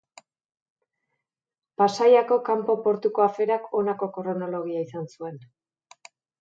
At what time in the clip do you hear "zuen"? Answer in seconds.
5.17-5.41